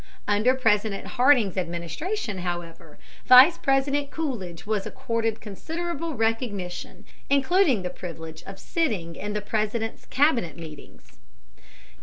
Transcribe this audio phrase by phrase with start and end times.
[0.27, 8.41] Under President Harding's administration, however, Vice President Coolidge was accorded considerable recognition, including the privilege
[8.45, 11.19] of sitting in the President's Cabinet meetings.